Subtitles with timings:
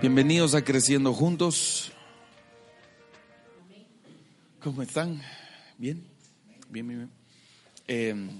[0.00, 1.90] Bienvenidos a Creciendo Juntos.
[4.60, 5.20] ¿Cómo están?
[5.76, 6.06] ¿Bien?
[6.68, 7.10] Bien, bien, bien.
[7.88, 8.30] Eh,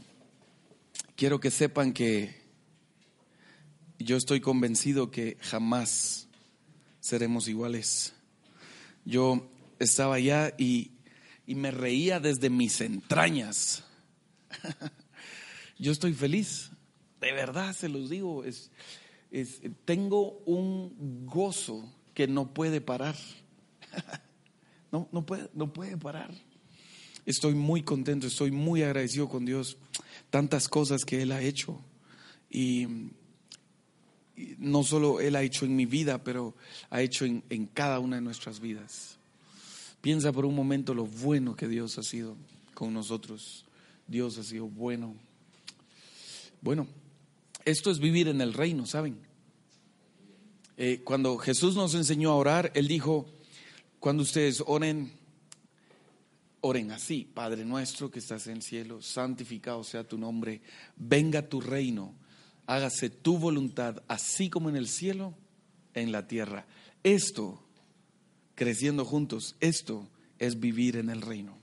[1.16, 2.32] quiero que sepan que
[3.98, 6.28] yo estoy convencido que jamás
[7.00, 8.14] seremos iguales.
[9.04, 9.50] Yo
[9.80, 10.92] estaba allá y,
[11.44, 13.82] y me reía desde mis entrañas.
[15.78, 16.70] yo estoy feliz,
[17.20, 18.44] de verdad se los digo.
[18.44, 18.70] Es,
[19.84, 23.16] tengo un gozo que no puede parar.
[24.90, 26.30] No, no, puede, no puede parar.
[27.26, 29.76] Estoy muy contento, estoy muy agradecido con Dios.
[30.30, 31.78] Tantas cosas que Él ha hecho.
[32.50, 32.86] Y,
[34.56, 36.54] no solo Él ha hecho en mi vida, pero
[36.88, 39.18] ha hecho en, en cada una de nuestras vidas.
[40.00, 42.34] Piensa por un momento lo bueno que Dios ha sido
[42.72, 43.66] con nosotros.
[44.06, 45.14] Dios ha sido bueno.
[46.62, 46.86] Bueno,
[47.68, 49.18] esto es vivir en el reino, ¿saben?
[50.78, 53.26] Eh, cuando Jesús nos enseñó a orar, Él dijo,
[54.00, 55.12] cuando ustedes oren,
[56.62, 60.62] oren así, Padre nuestro que estás en el cielo, santificado sea tu nombre,
[60.96, 62.14] venga tu reino,
[62.66, 65.34] hágase tu voluntad, así como en el cielo,
[65.92, 66.66] en la tierra.
[67.02, 67.62] Esto,
[68.54, 70.08] creciendo juntos, esto
[70.38, 71.58] es vivir en el reino.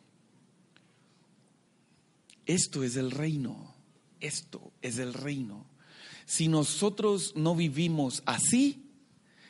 [2.46, 3.74] Esto es el reino,
[4.20, 5.66] esto es el reino.
[6.26, 8.84] Si nosotros no vivimos así,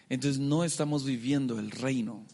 [0.10, 2.26] entonces no estamos viviendo el reino.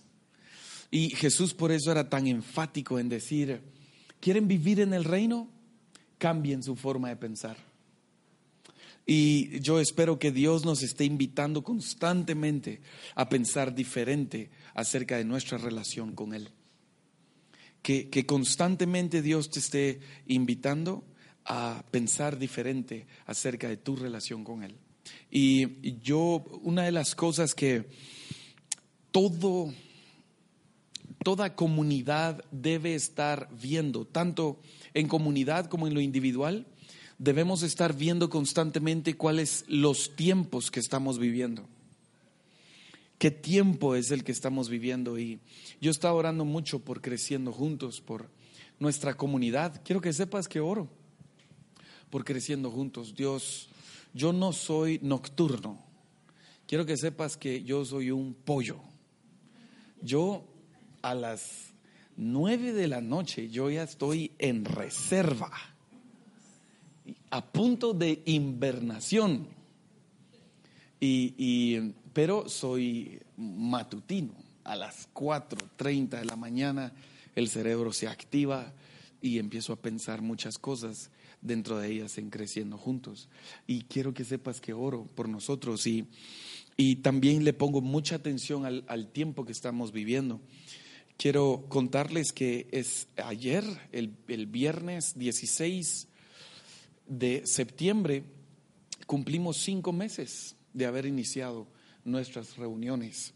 [0.90, 3.62] Y Jesús por eso era tan enfático en decir,
[4.20, 5.48] ¿quieren vivir en el reino?
[6.18, 7.58] Cambien su forma de pensar.
[9.06, 12.82] Y yo espero que Dios nos esté invitando constantemente
[13.16, 16.50] a pensar diferente acerca de nuestra relación con Él.
[17.82, 21.04] Que, que constantemente Dios te esté invitando
[21.46, 24.76] a pensar diferente acerca de tu relación con Él.
[25.30, 27.86] Y yo, una de las cosas que
[29.12, 29.74] todo,
[31.24, 34.60] toda comunidad debe estar viendo, tanto
[34.94, 36.68] en comunidad como en lo individual,
[37.18, 41.68] debemos estar viendo constantemente cuáles los tiempos que estamos viviendo.
[43.18, 45.20] ¿Qué tiempo es el que estamos viviendo?
[45.20, 45.40] Y
[45.80, 48.32] yo estaba orando mucho por creciendo juntos, por
[48.80, 49.82] nuestra comunidad.
[49.86, 50.90] Quiero que sepas que oro
[52.12, 53.16] por creciendo juntos.
[53.16, 53.70] Dios,
[54.14, 55.84] yo no soy nocturno.
[56.68, 58.80] Quiero que sepas que yo soy un pollo.
[60.02, 60.46] Yo
[61.02, 61.74] a las
[62.18, 65.52] nueve de la noche yo ya estoy en reserva,
[67.30, 69.48] a punto de invernación.
[71.00, 74.34] Y, pero soy matutino.
[74.64, 76.94] A las 4.30 de la mañana
[77.36, 78.72] el cerebro se activa
[79.20, 81.10] y empiezo a pensar muchas cosas
[81.42, 83.30] dentro de ellas en creciendo juntos.
[83.68, 86.08] Y quiero que sepas que oro por nosotros y,
[86.78, 90.42] y también le pongo mucha atención al, al tiempo que estamos viviendo.
[91.18, 96.08] Quiero contarles que es ayer, el, el viernes 16
[97.08, 98.24] de septiembre,
[99.06, 101.68] cumplimos cinco meses de haber iniciado
[102.06, 103.34] nuestras reuniones.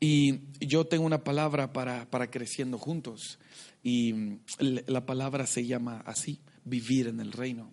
[0.00, 3.38] Y yo tengo una palabra para, para creciendo juntos.
[3.82, 7.70] Y la palabra se llama así, vivir en el reino.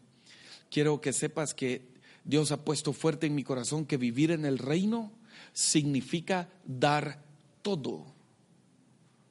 [0.69, 1.91] Quiero que sepas que
[2.23, 5.11] Dios ha puesto fuerte en mi corazón que vivir en el reino
[5.53, 7.23] significa dar
[7.61, 8.05] todo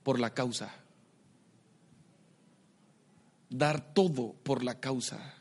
[0.03, 0.75] por la causa.
[3.49, 5.35] Dar todo por la causa.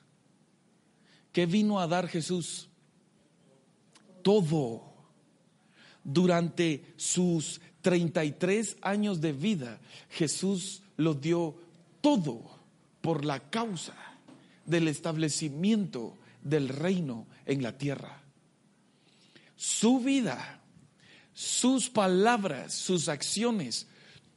[1.32, 2.70] ¿Qué vino a dar Jesús?
[4.24, 4.94] Todo.
[6.04, 11.56] Durante sus 33 años de vida, Jesús lo dio
[12.02, 12.60] todo
[13.02, 14.09] por la causa
[14.70, 18.22] del establecimiento del reino en la tierra.
[19.56, 20.62] Su vida,
[21.34, 23.88] sus palabras, sus acciones,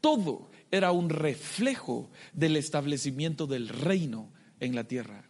[0.01, 5.29] todo era un reflejo del establecimiento del reino en la tierra.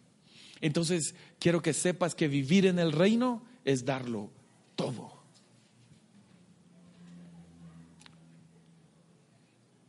[0.60, 4.31] Entonces, quiero que sepas que vivir en el reino es darlo
[4.76, 5.20] todo.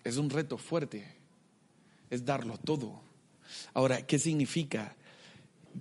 [0.04, 1.16] Es un reto fuerte,
[2.10, 3.02] es darlo todo.
[3.74, 4.96] Ahora, ¿qué significa?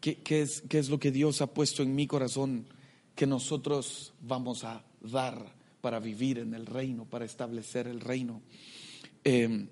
[0.01, 2.67] ¿Qué, es, ¿Qué, es, lo que Dios ha puesto en mi corazón
[3.15, 8.41] que nosotros vamos a dar para vivir en el reino, para establecer el reino?
[9.25, 9.69] Em,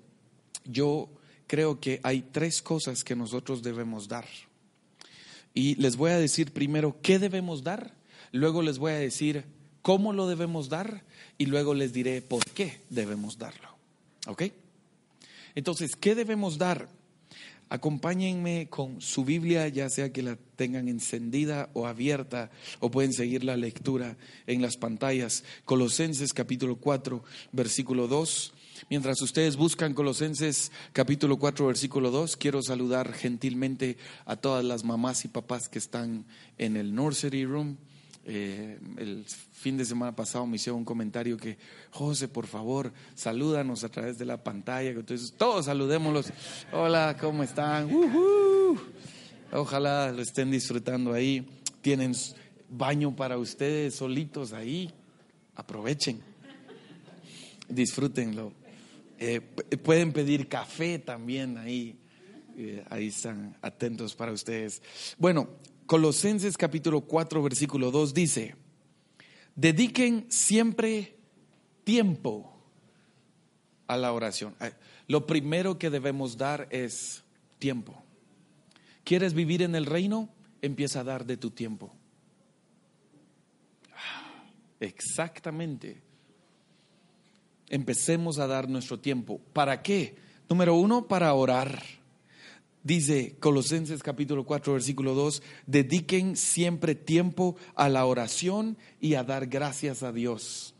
[0.65, 1.09] yo
[1.47, 4.27] creo que hay tres cosas que nosotros debemos dar.
[5.53, 7.93] Y les voy a decir primero qué debemos dar,
[8.31, 9.43] luego les voy a decir
[9.81, 11.03] cómo lo debemos dar
[11.37, 13.69] y luego les diré por qué debemos darlo.
[14.27, 14.43] ¿Ok?
[15.55, 16.87] Entonces, ¿qué debemos dar?
[17.71, 22.51] Acompáñenme con su Biblia, ya sea que la tengan encendida o abierta,
[22.81, 25.45] o pueden seguir la lectura en las pantallas.
[25.63, 27.23] Colosenses capítulo 4,
[27.53, 28.53] versículo 2.
[28.89, 33.95] Mientras ustedes buscan Colosenses capítulo 4, versículo 2, quiero saludar gentilmente
[34.25, 36.25] a todas las mamás y papás que están
[36.57, 37.77] en el nursery room.
[38.23, 41.57] Eh, el fin de semana pasado me hicieron un comentario que,
[41.89, 44.91] José, por favor, salúdanos a través de la pantalla.
[44.91, 46.31] Entonces, todos saludémoslos.
[46.71, 47.89] Hola, ¿cómo están?
[49.51, 51.47] Ojalá lo estén disfrutando ahí.
[51.81, 52.13] Tienen
[52.69, 54.91] baño para ustedes solitos ahí.
[55.55, 56.21] Aprovechen.
[57.67, 58.53] Disfrútenlo.
[59.19, 59.41] Eh,
[59.83, 61.97] pueden pedir café también ahí.
[62.57, 64.81] Eh, ahí están atentos para ustedes.
[65.17, 65.49] Bueno,
[65.91, 68.55] Colosenses capítulo 4, versículo 2 dice,
[69.57, 71.17] dediquen siempre
[71.83, 72.49] tiempo
[73.87, 74.55] a la oración.
[75.09, 77.25] Lo primero que debemos dar es
[77.59, 78.01] tiempo.
[79.03, 80.29] ¿Quieres vivir en el reino?
[80.61, 81.93] Empieza a dar de tu tiempo.
[84.79, 86.01] Exactamente.
[87.67, 89.41] Empecemos a dar nuestro tiempo.
[89.51, 90.15] ¿Para qué?
[90.47, 91.83] Número uno, para orar.
[92.83, 99.45] Dice Colosenses capítulo 4 versículo 2, dediquen siempre tiempo a la oración y a dar
[99.47, 100.73] gracias a Dios.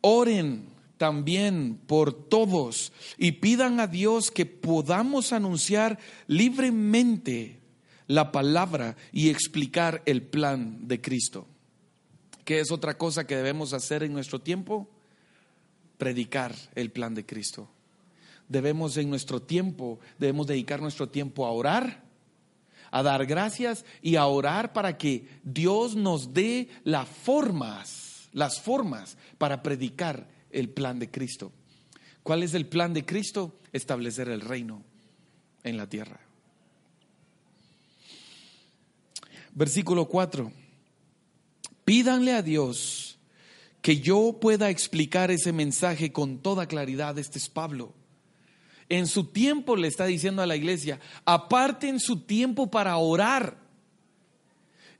[0.00, 5.98] Oren también por todos y pidan a Dios que podamos anunciar
[6.28, 7.58] libremente
[8.06, 11.48] la palabra y explicar el plan de Cristo.
[12.44, 14.88] ¿Qué es otra cosa que debemos hacer en nuestro tiempo?
[15.98, 17.68] Predicar el plan de Cristo
[18.48, 22.04] debemos en nuestro tiempo, debemos dedicar nuestro tiempo a orar,
[22.90, 29.16] a dar gracias y a orar para que Dios nos dé las formas, las formas
[29.36, 31.52] para predicar el plan de Cristo.
[32.22, 33.58] ¿Cuál es el plan de Cristo?
[33.72, 34.82] Establecer el reino
[35.62, 36.20] en la tierra.
[39.54, 40.52] Versículo 4.
[41.84, 43.18] Pídanle a Dios
[43.80, 47.18] que yo pueda explicar ese mensaje con toda claridad.
[47.18, 47.94] Este es Pablo.
[48.88, 53.58] En su tiempo le está diciendo a la iglesia, aparten su tiempo para orar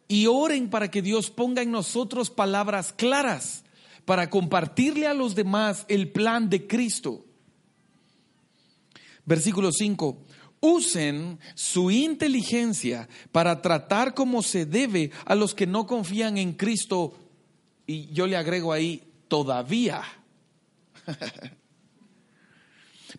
[0.09, 3.65] y oren para que Dios ponga en nosotros palabras claras
[4.05, 7.25] para compartirle a los demás el plan de Cristo.
[9.25, 10.19] Versículo 5.
[10.61, 17.15] Usen su inteligencia para tratar como se debe a los que no confían en Cristo.
[17.87, 20.03] Y yo le agrego ahí, todavía.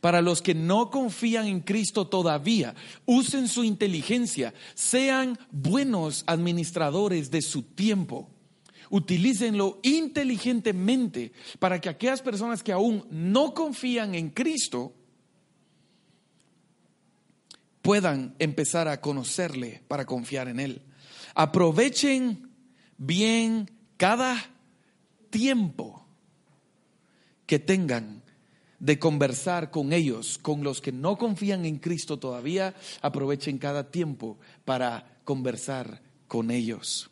[0.01, 2.75] Para los que no confían en Cristo todavía,
[3.05, 8.29] usen su inteligencia, sean buenos administradores de su tiempo.
[8.91, 14.93] Utilícenlo inteligentemente para que aquellas personas que aún no confían en Cristo
[17.81, 20.81] puedan empezar a conocerle para confiar en Él.
[21.33, 22.49] Aprovechen
[22.97, 24.37] bien cada
[25.29, 26.05] tiempo
[27.45, 28.23] que tengan
[28.79, 34.37] de conversar con ellos, con los que no confían en Cristo todavía, aprovechen cada tiempo
[34.65, 37.09] para conversar con ellos.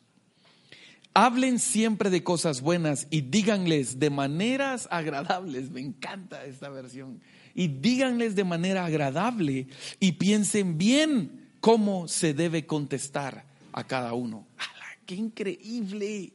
[1.13, 5.71] Hablen siempre de cosas buenas y díganles de maneras agradables.
[5.71, 7.21] Me encanta esta versión.
[7.55, 9.67] Y díganles de manera agradable
[9.99, 14.45] y piensen bien cómo se debe contestar a cada uno.
[15.07, 16.33] ¡Qué increíble!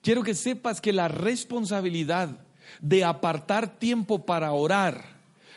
[0.00, 2.45] Quiero que sepas que la responsabilidad
[2.80, 5.16] de apartar tiempo para orar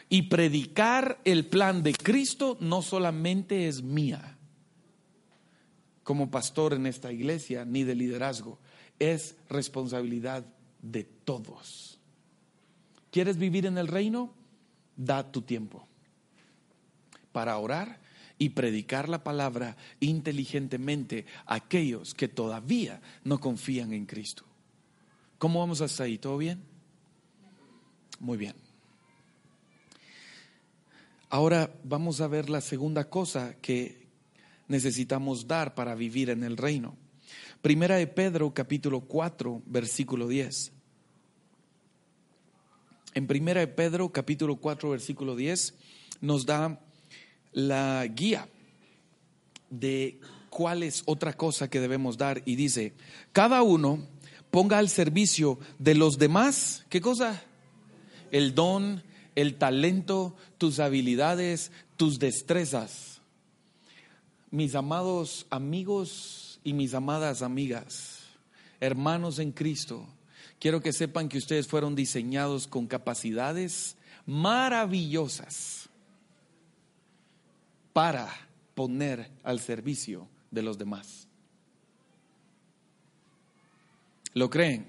[0.09, 4.35] y predicar el plan de Cristo no solamente es mía
[6.09, 8.57] como pastor en esta iglesia ni de liderazgo,
[8.97, 10.43] es responsabilidad
[10.81, 11.99] de todos.
[13.11, 14.33] ¿Quieres vivir en el reino?
[14.95, 15.87] Da tu tiempo
[17.31, 17.99] para orar
[18.39, 24.45] y predicar la palabra inteligentemente a aquellos que todavía no confían en Cristo.
[25.37, 26.17] ¿Cómo vamos hasta ahí?
[26.17, 26.63] ¿Todo bien?
[28.19, 28.55] Muy bien.
[31.29, 34.07] Ahora vamos a ver la segunda cosa que
[34.67, 36.97] necesitamos dar para vivir en el reino.
[37.61, 40.71] Primera de Pedro capítulo 4 versículo 10.
[43.13, 45.75] En Primera de Pedro capítulo 4 versículo 10
[46.21, 46.79] nos da
[47.53, 48.47] la guía
[49.69, 52.93] de cuál es otra cosa que debemos dar y dice,
[53.31, 53.99] cada uno
[54.51, 57.43] ponga al servicio de los demás, ¿qué cosa?
[58.31, 59.03] El don,
[59.35, 63.21] el talento, tus habilidades, tus destrezas.
[64.51, 68.23] Mis amados amigos y mis amadas amigas,
[68.79, 70.07] hermanos en Cristo,
[70.59, 73.95] quiero que sepan que ustedes fueron diseñados con capacidades
[74.25, 75.89] maravillosas
[77.93, 78.29] para
[78.75, 81.27] poner al servicio de los demás.
[84.33, 84.85] ¿Lo creen?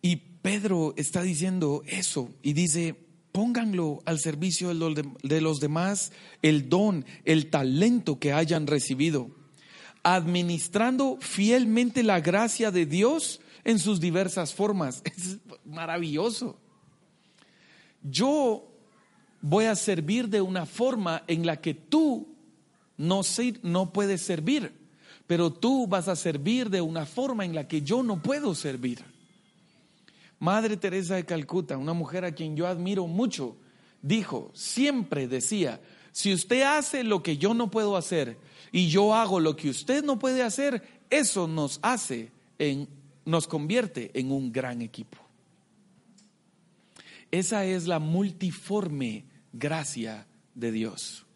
[0.00, 2.94] Y Pedro está diciendo eso y dice,
[3.32, 9.28] pónganlo al servicio de los demás, el don, el talento que hayan recibido,
[10.04, 15.02] administrando fielmente la gracia de Dios en sus diversas formas.
[15.16, 16.56] Es maravilloso.
[18.04, 18.70] Yo
[19.40, 22.36] voy a servir de una forma en la que tú
[22.96, 23.22] no,
[23.64, 24.72] no puedes servir,
[25.26, 29.15] pero tú vas a servir de una forma en la que yo no puedo servir.
[30.38, 33.56] Madre Teresa de Calcuta, una mujer a quien yo admiro mucho,
[34.02, 35.80] dijo, siempre decía,
[36.12, 38.38] si usted hace lo que yo no puedo hacer
[38.72, 42.88] y yo hago lo que usted no puede hacer, eso nos hace en
[43.26, 45.18] nos convierte en un gran equipo.
[47.30, 51.26] Esa es la multiforme gracia de Dios.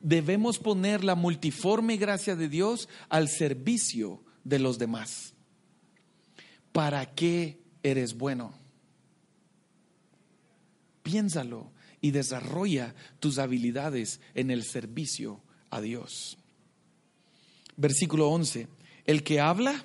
[0.00, 5.34] Debemos poner la multiforme gracia de Dios al servicio de los demás.
[6.72, 8.52] ¿Para qué eres bueno?
[11.04, 16.36] Piénsalo y desarrolla tus habilidades en el servicio a Dios.
[17.76, 18.66] Versículo 11.
[19.04, 19.84] El que habla,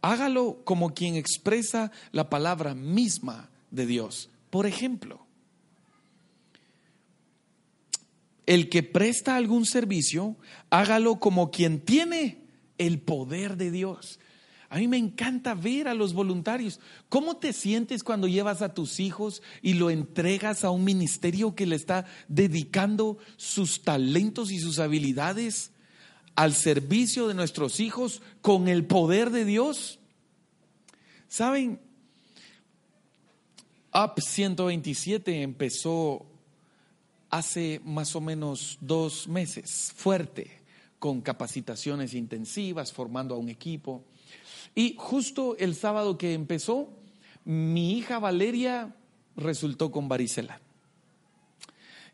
[0.00, 4.30] hágalo como quien expresa la palabra misma de Dios.
[4.50, 5.26] Por ejemplo,
[8.46, 10.36] el que presta algún servicio,
[10.70, 12.38] hágalo como quien tiene
[12.78, 14.20] el poder de Dios.
[14.68, 16.80] A mí me encanta ver a los voluntarios.
[17.08, 21.66] ¿Cómo te sientes cuando llevas a tus hijos y lo entregas a un ministerio que
[21.66, 25.70] le está dedicando sus talentos y sus habilidades
[26.34, 29.98] al servicio de nuestros hijos con el poder de Dios.
[31.28, 31.80] ¿Saben?
[33.94, 36.26] Up 127 empezó
[37.30, 40.62] hace más o menos dos meses, fuerte,
[40.98, 44.04] con capacitaciones intensivas, formando a un equipo.
[44.76, 46.90] Y justo el sábado que empezó,
[47.46, 48.94] mi hija Valeria
[49.34, 50.60] resultó con varicela.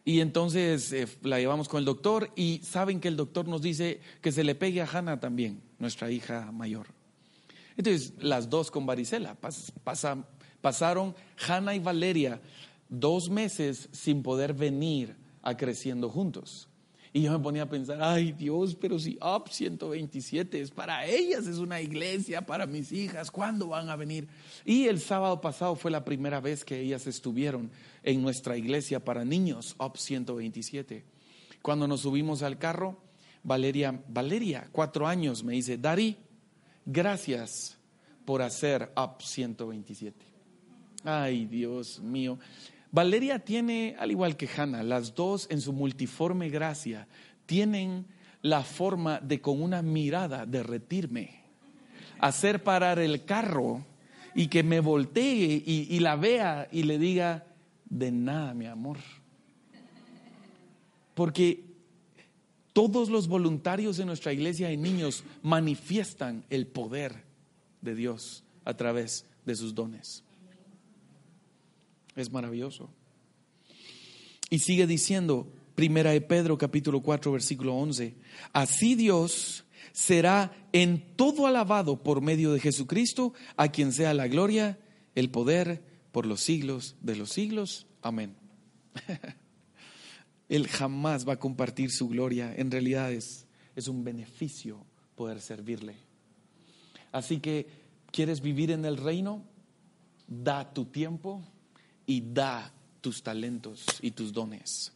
[0.04, 4.00] Y entonces eh, la llevamos con el doctor y saben que el doctor nos dice
[4.20, 6.86] que se le pegue a Hannah también, nuestra hija mayor.
[7.76, 9.36] Entonces, las dos con varicela.
[10.60, 11.14] pasaron
[11.48, 12.40] Hannah y Valeria
[12.88, 16.68] dos meses sin poder venir a creciendo juntos.
[17.14, 21.46] Y yo me ponía a pensar, ay Dios, pero si UP 127 es para ellas,
[21.46, 24.28] es una iglesia para mis hijas, ¿cuándo van a venir?
[24.64, 27.70] Y el sábado pasado fue la primera vez que ellas estuvieron
[28.02, 31.04] en nuestra iglesia para niños, UP 127.
[31.60, 32.96] Cuando nos subimos al carro,
[33.42, 36.16] Valeria, Valeria, cuatro años, me dice, Dari,
[36.86, 37.76] gracias
[38.24, 40.24] por hacer UP 127.
[41.04, 42.38] Ay, Dios mío.
[42.92, 47.08] Valeria tiene, al igual que Hannah, las dos en su multiforme gracia,
[47.46, 48.06] tienen
[48.42, 51.40] la forma de con una mirada derretirme,
[52.20, 53.84] hacer parar el carro
[54.34, 57.46] y que me voltee y, y la vea y le diga,
[57.88, 58.98] de nada, mi amor.
[61.14, 61.64] Porque
[62.74, 67.24] todos los voluntarios de nuestra iglesia de niños manifiestan el poder
[67.80, 70.24] de Dios a través de sus dones.
[72.16, 72.90] Es maravilloso.
[74.50, 78.14] Y sigue diciendo, Primera de Pedro capítulo 4 versículo 11,
[78.52, 84.78] así Dios será en todo alabado por medio de Jesucristo, a quien sea la gloria,
[85.14, 87.86] el poder por los siglos de los siglos.
[88.02, 88.36] Amén.
[90.48, 92.54] Él jamás va a compartir su gloria.
[92.54, 94.84] En realidad es, es un beneficio
[95.16, 95.96] poder servirle.
[97.10, 97.66] Así que,
[98.10, 99.44] ¿quieres vivir en el reino?
[100.28, 101.42] Da tu tiempo,
[102.06, 104.92] y da tus talentos y tus dones.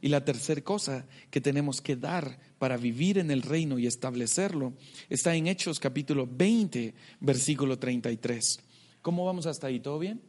[0.00, 4.74] Y la tercera cosa que tenemos que dar para vivir en el reino y establecerlo
[5.08, 8.60] está en Hechos capítulo 20, versículo 33.
[9.00, 9.80] ¿Cómo vamos hasta ahí?
[9.80, 10.20] ¿Todo bien?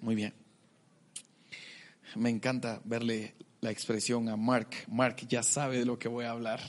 [0.00, 0.32] Muy bien.
[2.14, 4.70] Me encanta verle la expresión a Mark.
[4.88, 6.60] Mark ya sabe de lo que voy a hablar.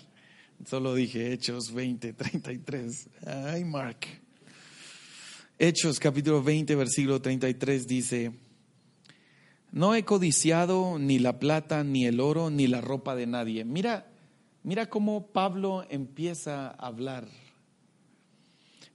[0.65, 3.09] Solo dije Hechos 20, 33.
[3.25, 4.07] Ay, Mark.
[5.61, 8.31] Hechos capítulo 20, versículo 33 dice,
[9.73, 13.65] no he codiciado ni la plata, ni el oro, ni la ropa de nadie.
[13.65, 14.07] Mira,
[14.63, 17.27] mira cómo Pablo empieza a hablar.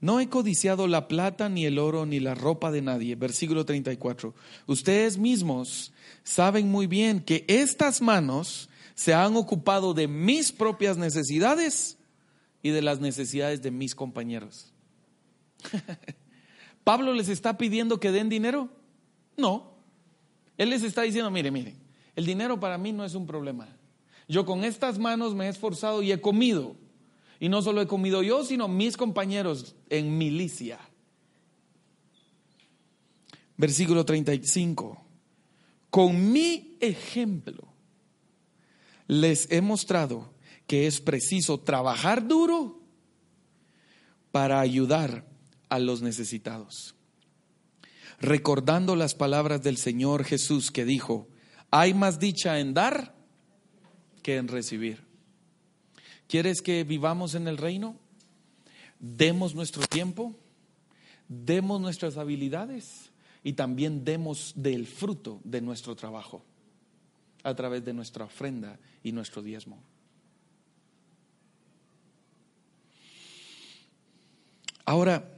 [0.01, 3.15] No he codiciado la plata, ni el oro, ni la ropa de nadie.
[3.15, 4.35] Versículo 34.
[4.67, 5.93] Ustedes mismos
[6.23, 11.99] saben muy bien que estas manos se han ocupado de mis propias necesidades
[12.63, 14.73] y de las necesidades de mis compañeros.
[16.85, 18.69] ¿Pablo les está pidiendo que den dinero?
[19.37, 19.73] No.
[20.59, 21.75] Él les está diciendo, mire, mire,
[22.15, 23.67] el dinero para mí no es un problema.
[24.29, 26.77] Yo con estas manos me he esforzado y he comido.
[27.41, 30.79] Y no solo he comido yo, sino mis compañeros en milicia.
[33.57, 35.01] Versículo 35.
[35.91, 37.69] Con mi ejemplo
[39.07, 40.33] les he mostrado
[40.67, 42.81] que es preciso trabajar duro
[44.33, 45.25] para ayudar
[45.75, 46.95] a los necesitados.
[48.21, 51.27] Recordando las palabras del Señor Jesús que dijo,
[51.73, 53.13] hay más dicha en dar
[54.23, 55.03] que en recibir.
[56.29, 57.97] ¿Quieres que vivamos en el reino?
[59.01, 60.37] Demos nuestro tiempo,
[61.29, 63.11] demos nuestras habilidades
[63.43, 66.45] y también demos del fruto de nuestro trabajo
[67.43, 69.83] a través de nuestra ofrenda y nuestro diezmo.
[74.85, 75.35] Ahora,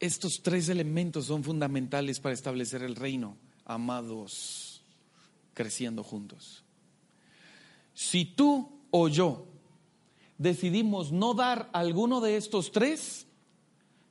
[0.00, 4.82] estos tres elementos son fundamentales para establecer el reino, amados,
[5.54, 6.64] creciendo juntos.
[7.94, 9.46] Si tú o yo
[10.38, 13.26] decidimos no dar alguno de estos tres,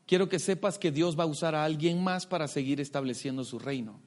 [0.07, 3.59] quiero que sepas que Dios va a usar a alguien más para seguir estableciendo su
[3.59, 3.99] reino.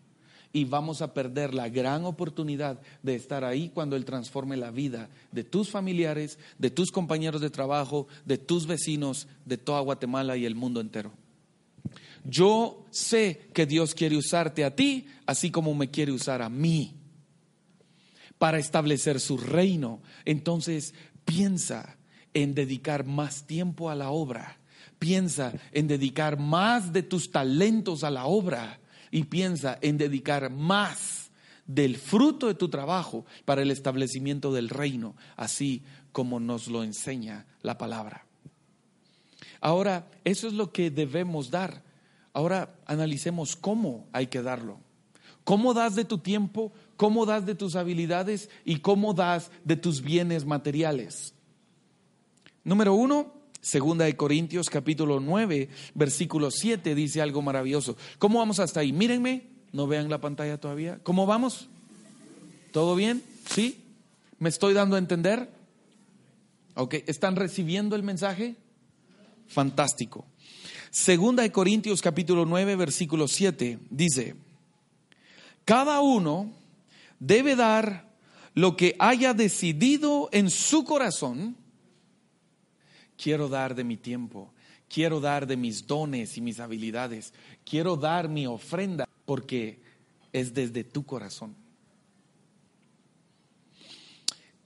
[0.50, 5.10] Y vamos a perder la gran oportunidad de estar ahí cuando Él transforme la vida
[5.30, 10.46] de tus familiares, de tus compañeros de trabajo, de tus vecinos, de toda Guatemala y
[10.46, 11.12] el mundo entero.
[12.24, 16.94] Yo sé que Dios quiere usarte a ti, así como me quiere usar a mí,
[18.38, 20.00] para establecer su reino.
[20.24, 20.94] Entonces,
[21.24, 21.96] piensa
[22.34, 24.58] en dedicar más tiempo a la obra
[24.98, 28.80] Piensa en dedicar más de tus talentos a la obra
[29.10, 31.30] y piensa en dedicar más
[31.66, 35.82] del fruto de tu trabajo para el establecimiento del reino, así
[36.12, 38.27] como nos lo enseña la palabra.
[39.60, 41.82] Ahora, eso es lo que debemos dar.
[42.32, 44.78] Ahora analicemos cómo hay que darlo.
[45.44, 46.72] ¿Cómo das de tu tiempo?
[46.96, 48.50] ¿Cómo das de tus habilidades?
[48.64, 51.34] ¿Y cómo das de tus bienes materiales?
[52.64, 57.96] Número uno, Segunda de Corintios capítulo 9, versículo 7 dice algo maravilloso.
[58.18, 58.92] ¿Cómo vamos hasta ahí?
[58.92, 61.00] Mírenme, no vean la pantalla todavía.
[61.02, 61.68] ¿Cómo vamos?
[62.72, 63.22] ¿Todo bien?
[63.50, 63.82] ¿Sí?
[64.38, 65.50] ¿Me estoy dando a entender?
[66.74, 68.54] Ok, ¿están recibiendo el mensaje?
[69.48, 70.26] Fantástico.
[70.90, 74.36] Segunda de Corintios capítulo 9, versículo 7 dice,
[75.64, 76.52] cada uno
[77.18, 78.08] debe dar
[78.54, 81.56] lo que haya decidido en su corazón
[83.18, 84.52] Quiero dar de mi tiempo,
[84.88, 87.34] quiero dar de mis dones y mis habilidades,
[87.68, 89.80] quiero dar mi ofrenda porque
[90.32, 91.56] es desde tu corazón.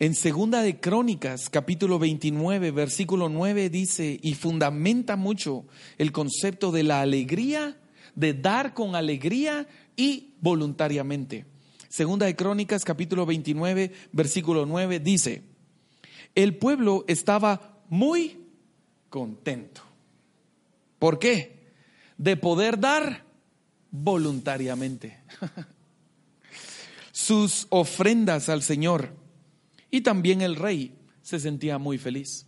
[0.03, 5.65] En Segunda de Crónicas, capítulo 29, versículo 9 dice y fundamenta mucho
[5.97, 7.79] el concepto de la alegría,
[8.17, 11.47] de dar con alegría y voluntariamente.
[11.89, 15.45] Segunda de Crónicas, capítulo 29, versículo 9 dice,
[16.35, 18.41] el pueblo estaba muy
[19.09, 19.83] contento.
[20.99, 21.71] ¿Por qué?
[22.19, 23.25] De poder dar
[23.93, 25.21] voluntariamente
[27.13, 29.22] sus ofrendas al Señor.
[29.93, 32.47] Y también el rey se sentía muy feliz,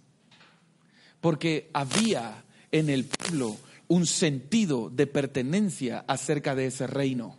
[1.21, 7.37] porque había en el pueblo un sentido de pertenencia acerca de ese reino.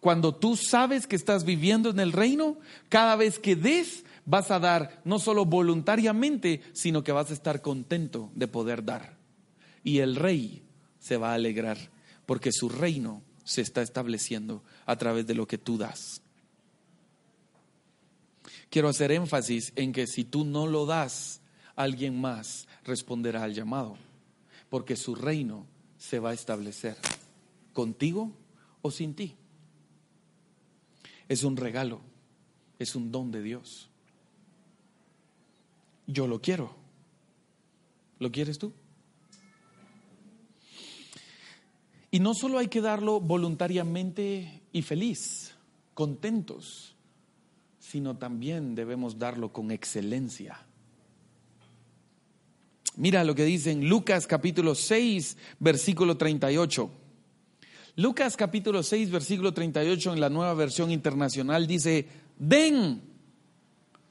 [0.00, 2.58] Cuando tú sabes que estás viviendo en el reino,
[2.90, 7.62] cada vez que des, vas a dar no solo voluntariamente, sino que vas a estar
[7.62, 9.16] contento de poder dar.
[9.82, 10.62] Y el rey
[10.98, 11.78] se va a alegrar
[12.26, 16.20] porque su reino se está estableciendo a través de lo que tú das.
[18.70, 21.40] Quiero hacer énfasis en que si tú no lo das,
[21.74, 23.96] alguien más responderá al llamado,
[24.68, 26.96] porque su reino se va a establecer
[27.72, 28.32] contigo
[28.82, 29.36] o sin ti.
[31.28, 32.00] Es un regalo,
[32.78, 33.88] es un don de Dios
[36.08, 36.74] yo lo quiero.
[38.18, 38.72] ¿Lo quieres tú?
[42.10, 45.54] Y no solo hay que darlo voluntariamente y feliz,
[45.94, 46.96] contentos,
[47.90, 50.60] sino también debemos darlo con excelencia.
[52.96, 56.90] Mira lo que dice en Lucas capítulo 6, versículo 38.
[57.96, 62.06] Lucas capítulo 6, versículo 38 en la nueva versión internacional dice,
[62.38, 63.00] den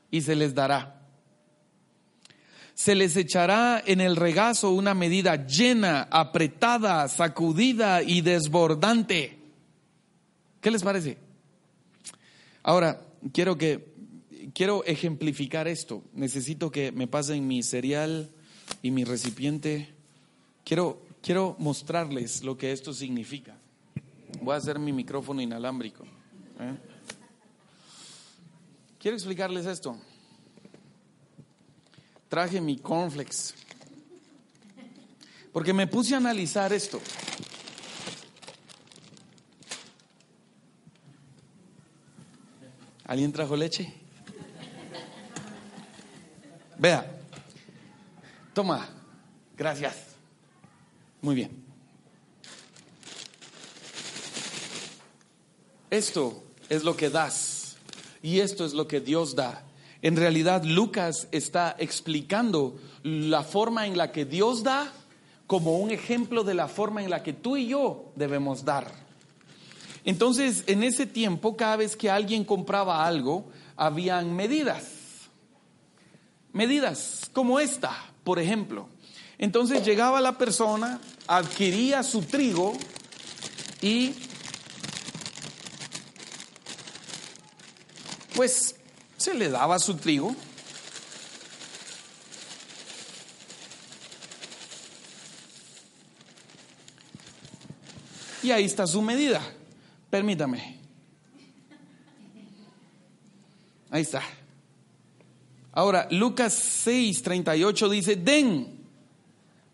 [0.09, 0.95] y se les dará
[2.73, 9.39] se les echará en el regazo una medida llena, apretada, sacudida y desbordante.
[10.61, 11.17] ¿Qué les parece?
[12.61, 13.01] Ahora,
[13.33, 13.93] quiero que
[14.53, 16.03] quiero ejemplificar esto.
[16.13, 18.29] Necesito que me pasen mi cereal
[18.81, 19.93] y mi recipiente.
[20.63, 23.57] Quiero quiero mostrarles lo que esto significa.
[24.41, 26.05] Voy a hacer mi micrófono inalámbrico.
[26.59, 26.77] ¿eh?
[28.99, 29.97] Quiero explicarles esto.
[32.29, 33.55] Traje mi cornflakes.
[35.51, 37.01] Porque me puse a analizar esto.
[43.07, 43.93] ¿Alguien trajo leche?
[46.77, 47.09] Vea.
[48.53, 48.89] Toma.
[49.55, 49.95] Gracias.
[51.21, 51.63] Muy bien.
[55.89, 57.77] Esto es lo que das
[58.21, 59.63] y esto es lo que Dios da.
[60.01, 64.91] En realidad Lucas está explicando la forma en la que Dios da
[65.47, 69.06] como un ejemplo de la forma en la que tú y yo debemos dar.
[70.07, 74.85] Entonces, en ese tiempo, cada vez que alguien compraba algo, habían medidas.
[76.53, 77.93] Medidas como esta,
[78.23, 78.87] por ejemplo.
[79.37, 82.77] Entonces llegaba la persona, adquiría su trigo
[83.81, 84.13] y
[88.33, 88.75] pues
[89.17, 90.33] se le daba su trigo.
[98.41, 99.41] Y ahí está su medida.
[100.09, 100.77] Permítame.
[103.89, 104.21] Ahí está.
[105.71, 108.79] Ahora, Lucas 6, 38 dice, den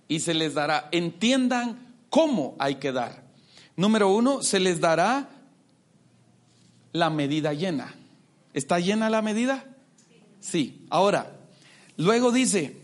[0.07, 0.89] y se les dará.
[0.91, 3.23] Entiendan cómo hay que dar.
[3.75, 5.29] Número uno, se les dará
[6.91, 7.95] la medida llena.
[8.53, 9.65] ¿Está llena la medida?
[10.39, 10.85] Sí.
[10.89, 11.39] Ahora,
[11.97, 12.77] luego dice,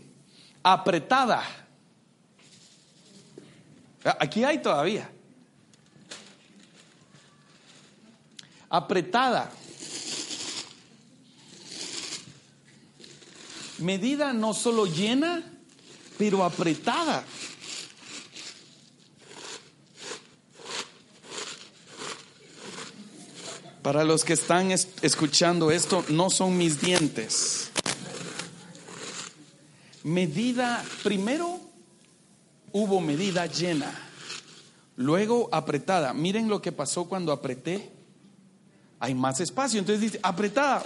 [0.62, 1.42] apretada.
[4.18, 5.10] Aquí hay todavía.
[8.70, 9.52] Apretada.
[13.78, 15.42] Medida no solo llena,
[16.16, 17.24] pero apretada.
[23.82, 27.70] Para los que están escuchando esto, no son mis dientes.
[30.04, 31.58] Medida, primero
[32.72, 33.92] hubo medida llena,
[34.96, 36.12] luego apretada.
[36.12, 37.99] Miren lo que pasó cuando apreté.
[39.00, 39.80] Hay más espacio.
[39.80, 40.84] Entonces dice, apretada,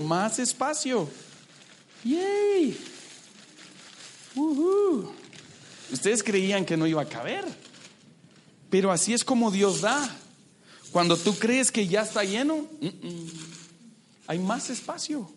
[0.00, 1.08] más espacio.
[2.04, 2.76] ¡Yay!
[5.92, 7.44] Ustedes creían que no iba a caber,
[8.68, 10.18] pero así es como Dios da.
[10.90, 12.66] Cuando tú crees que ya está lleno,
[14.26, 15.30] hay más espacio.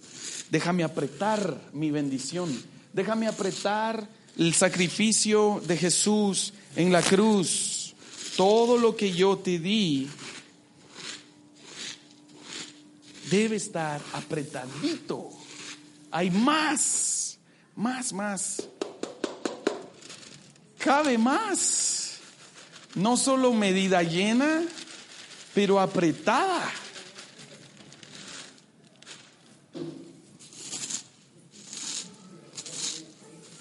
[0.50, 2.50] Déjame apretar mi bendición.
[2.94, 7.94] Déjame apretar el sacrificio de Jesús en la cruz.
[8.36, 10.08] Todo lo que yo te di
[13.30, 15.30] debe estar apretadito.
[16.12, 17.38] Hay más,
[17.76, 18.68] más, más.
[20.78, 22.20] Cabe más.
[22.96, 24.64] No solo medida llena,
[25.54, 26.72] pero apretada.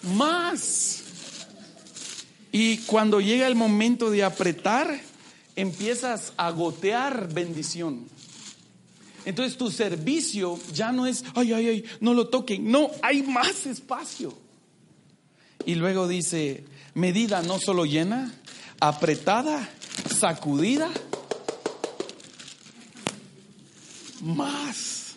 [0.02, 1.02] Más.
[2.52, 5.00] Y cuando llega el momento de apretar,
[5.56, 8.15] empiezas a gotear bendición.
[9.26, 12.70] Entonces tu servicio ya no es, ay, ay, ay, no lo toquen.
[12.70, 14.32] No, hay más espacio.
[15.66, 18.32] Y luego dice, medida no solo llena,
[18.78, 19.68] apretada,
[20.16, 20.88] sacudida
[24.22, 25.16] más.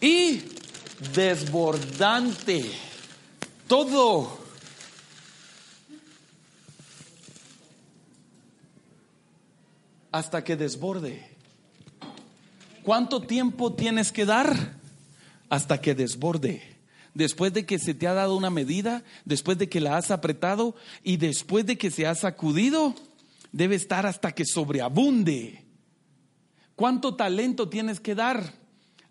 [0.00, 0.40] Y
[1.12, 2.70] desbordante.
[3.66, 4.38] Todo.
[10.12, 11.24] Hasta que desborde.
[12.82, 14.74] ¿Cuánto tiempo tienes que dar?
[15.48, 16.62] Hasta que desborde.
[17.14, 20.74] Después de que se te ha dado una medida, después de que la has apretado
[21.02, 22.94] y después de que se ha sacudido,
[23.52, 25.64] debe estar hasta que sobreabunde.
[26.76, 28.54] ¿Cuánto talento tienes que dar?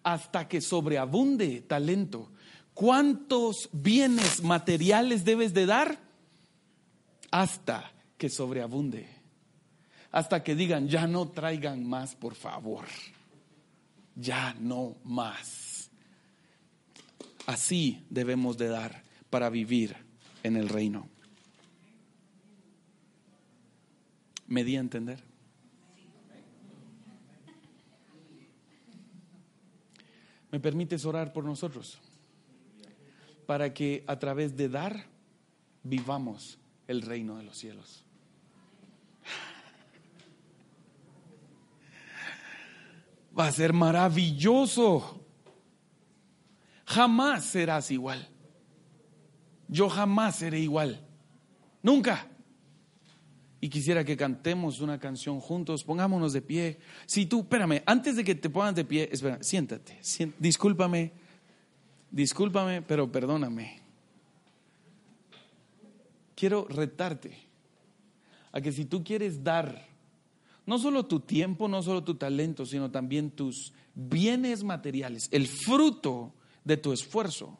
[0.01, 2.31] Hasta que sobreabunde talento.
[2.73, 5.99] ¿Cuántos bienes materiales debes de dar?
[7.29, 9.18] Hasta que sobreabunde.
[10.11, 12.85] Hasta que digan, ya no traigan más, por favor.
[14.15, 15.91] Ya no más.
[17.45, 19.95] Así debemos de dar para vivir
[20.43, 21.07] en el reino.
[24.47, 25.23] ¿Me di a entender?
[30.51, 31.99] ¿Me permites orar por nosotros?
[33.45, 35.05] Para que a través de dar
[35.83, 38.08] vivamos el reino de los cielos.
[43.39, 45.23] Va a ser maravilloso.
[46.85, 48.27] Jamás serás igual.
[49.67, 50.99] Yo jamás seré igual.
[51.81, 52.27] Nunca.
[53.61, 56.79] Y quisiera que cantemos una canción juntos, pongámonos de pie.
[57.05, 59.99] Si tú, espérame, antes de que te pongas de pie, espera, siéntate,
[60.39, 61.11] discúlpame,
[62.09, 63.81] discúlpame, pero perdóname.
[66.35, 67.37] Quiero retarte
[68.53, 69.88] a que si tú quieres dar,
[70.65, 76.33] no solo tu tiempo, no solo tu talento, sino también tus bienes materiales, el fruto
[76.63, 77.57] de tu esfuerzo,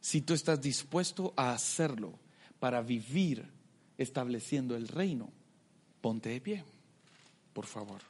[0.00, 2.18] si tú estás dispuesto a hacerlo
[2.58, 3.48] para vivir
[3.96, 5.30] estableciendo el reino,
[6.00, 6.64] ponte de pie,
[7.52, 8.02] por favor.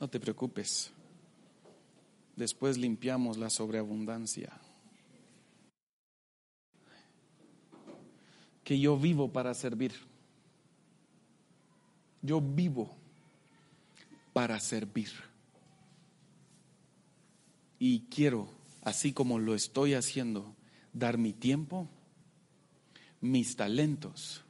[0.00, 0.92] No te preocupes.
[2.36, 4.52] Después limpiamos la sobreabundancia.
[8.64, 9.92] Que yo vivo para servir.
[12.22, 12.96] Yo vivo
[14.32, 15.10] para servir.
[17.78, 18.48] Y quiero,
[18.82, 20.54] así como lo estoy haciendo,
[20.92, 21.88] dar mi tiempo,
[23.20, 24.44] mis talentos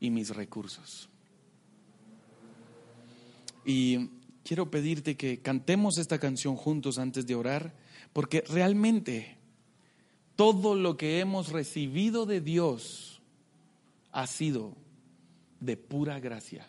[0.00, 1.08] y mis recursos.
[3.64, 4.10] Y
[4.46, 7.74] quiero pedirte que cantemos esta canción juntos antes de orar,
[8.12, 9.36] porque realmente
[10.36, 13.20] todo lo que hemos recibido de Dios
[14.12, 14.76] ha sido
[15.58, 16.66] de pura gracia.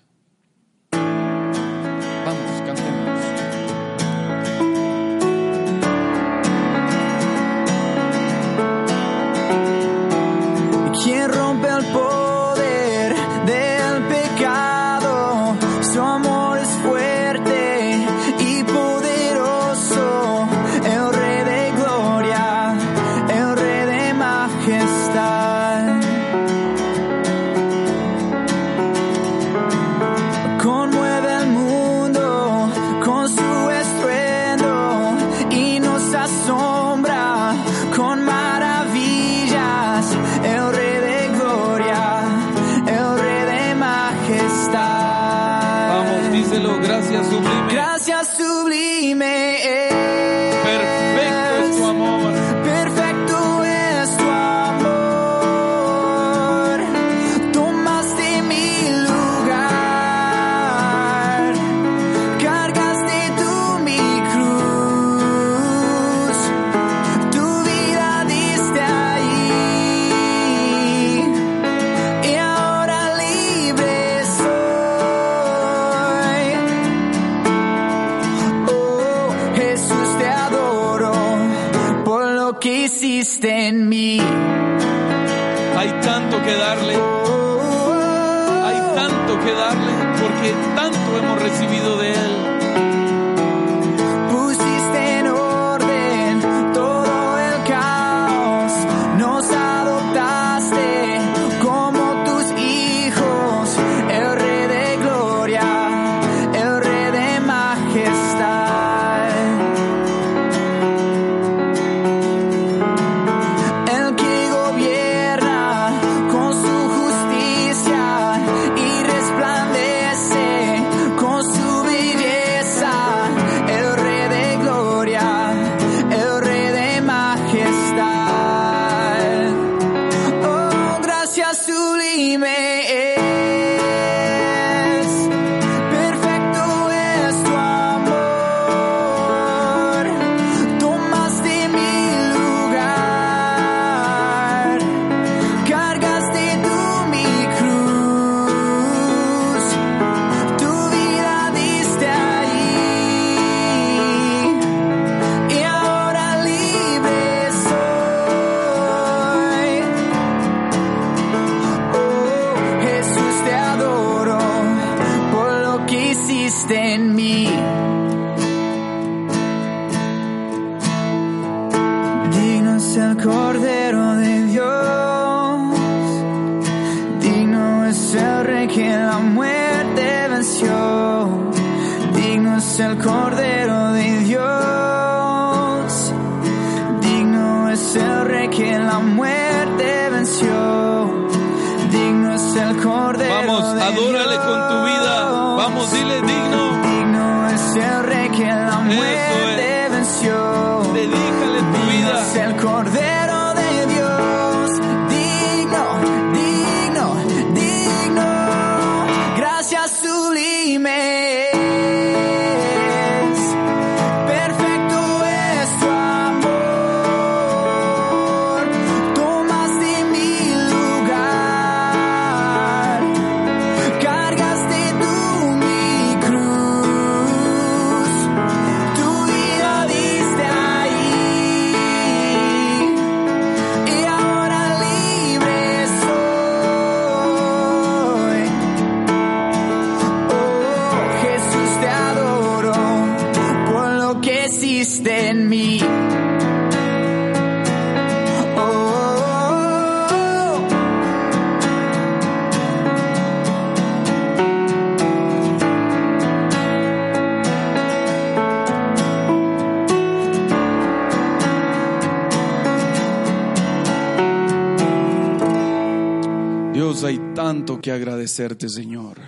[267.92, 269.20] Agradecerte, Señor.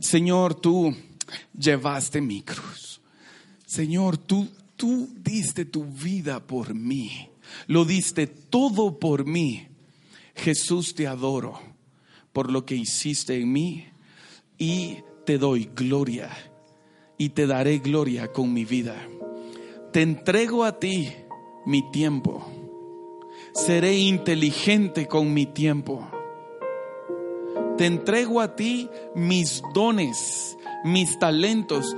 [0.00, 0.94] Señor, tú
[1.58, 3.00] llevaste mi cruz.
[3.66, 7.28] Señor, tú, tú diste tu vida por mí.
[7.66, 9.68] Lo diste todo por mí.
[10.34, 11.60] Jesús, te adoro
[12.32, 13.86] por lo que hiciste en mí
[14.58, 16.30] y te doy gloria
[17.16, 18.96] y te daré gloria con mi vida.
[19.92, 21.12] Te entrego a ti
[21.66, 22.44] mi tiempo.
[23.54, 26.10] Seré inteligente con mi tiempo.
[27.76, 31.96] Te entrego a ti mis dones, mis talentos,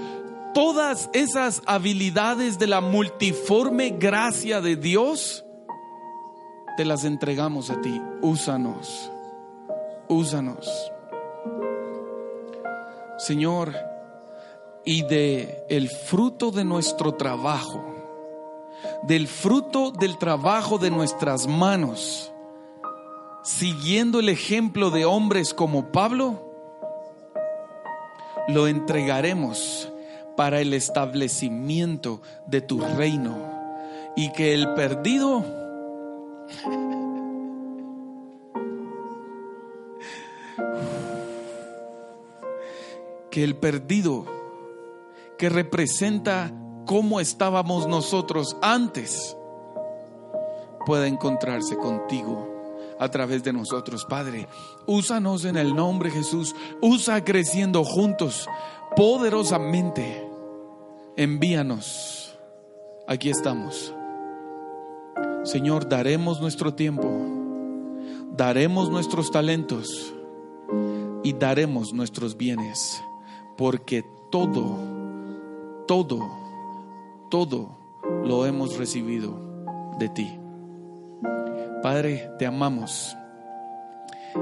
[0.55, 5.45] todas esas habilidades de la multiforme gracia de Dios.
[6.77, 8.01] Te las entregamos a ti.
[8.23, 9.11] Úsanos.
[10.09, 10.93] Úsanos.
[13.19, 13.75] Señor,
[14.85, 17.85] y de el fruto de nuestro trabajo,
[19.03, 22.33] del fruto del trabajo de nuestras manos,
[23.47, 26.43] siguiendo el ejemplo de hombres como Pablo,
[28.49, 29.93] lo entregaremos
[30.37, 33.39] para el establecimiento de tu reino
[34.17, 35.45] y que el perdido
[43.31, 44.27] que el perdido
[45.39, 46.53] que representa
[46.85, 49.37] cómo estábamos nosotros antes,
[50.85, 52.56] pueda encontrarse contigo
[52.99, 54.49] a través de nosotros, Padre.
[54.87, 56.55] Úsanos en el nombre de Jesús.
[56.81, 58.49] Usa creciendo juntos
[58.97, 60.27] poderosamente.
[61.17, 62.37] Envíanos.
[63.07, 63.95] Aquí estamos.
[65.45, 67.09] Señor, daremos nuestro tiempo,
[68.33, 70.13] daremos nuestros talentos
[71.23, 73.01] y daremos nuestros bienes,
[73.57, 74.97] porque todo
[75.87, 76.19] todo,
[77.31, 77.79] todo
[78.25, 79.39] lo hemos recibido
[79.99, 80.46] de ti.
[81.87, 83.16] Padre, te amamos.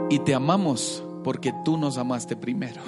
[0.09, 2.81] Y te amamos porque tú nos amaste primero.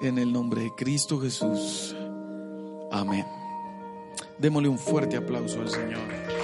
[0.00, 1.96] En el nombre de Cristo Jesús.
[2.92, 3.26] Amén.
[4.38, 6.35] Démosle un fuerte aplauso al Señor.